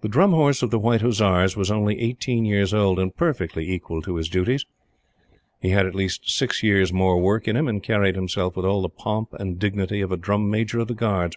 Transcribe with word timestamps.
The 0.00 0.08
Drum 0.08 0.30
Horse 0.30 0.62
of 0.62 0.70
the 0.70 0.78
White 0.78 1.02
Hussars 1.02 1.54
was 1.54 1.70
only 1.70 2.00
eighteen 2.00 2.46
years 2.46 2.72
old, 2.72 2.98
and 2.98 3.14
perfectly 3.14 3.70
equal 3.70 4.00
to 4.00 4.14
his 4.16 4.26
duties. 4.26 4.64
He 5.60 5.68
had 5.68 5.84
at 5.84 5.94
least 5.94 6.30
six 6.34 6.62
years' 6.62 6.94
more 6.94 7.20
work 7.20 7.46
in 7.46 7.54
him, 7.54 7.68
and 7.68 7.82
carried 7.82 8.14
himself 8.14 8.56
with 8.56 8.64
all 8.64 8.80
the 8.80 8.88
pomp 8.88 9.34
and 9.34 9.58
dignity 9.58 10.00
of 10.00 10.12
a 10.12 10.16
Drum 10.16 10.48
Major 10.48 10.78
of 10.78 10.88
the 10.88 10.94
Guards. 10.94 11.36